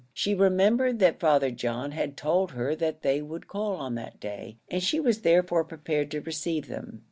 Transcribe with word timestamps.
She 0.15 0.33
remembered 0.33 0.97
that 0.97 1.19
Father 1.19 1.51
John 1.51 1.91
had 1.91 2.17
told 2.17 2.53
her 2.53 2.73
that 2.75 3.03
they 3.03 3.21
would 3.21 3.47
call 3.47 3.75
on 3.75 3.93
that 3.93 4.19
day, 4.19 4.57
and 4.67 4.81
she 4.81 4.99
was 4.99 5.21
therefore 5.21 5.63
prepared 5.63 6.09
to 6.09 6.21
receive 6.21 6.67
them. 6.67 6.99